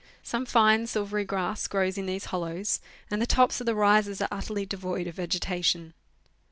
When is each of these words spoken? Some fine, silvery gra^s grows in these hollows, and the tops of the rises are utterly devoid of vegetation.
Some 0.23 0.47
fine, 0.47 0.87
silvery 0.87 1.27
gra^s 1.27 1.69
grows 1.69 1.95
in 1.95 2.07
these 2.07 2.25
hollows, 2.33 2.81
and 3.11 3.21
the 3.21 3.27
tops 3.27 3.61
of 3.61 3.67
the 3.67 3.75
rises 3.75 4.19
are 4.19 4.27
utterly 4.31 4.65
devoid 4.65 5.05
of 5.05 5.13
vegetation. 5.13 5.93